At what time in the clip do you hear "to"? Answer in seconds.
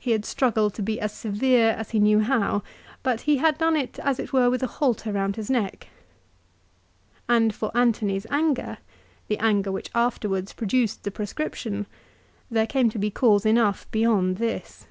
0.74-0.82, 12.90-12.98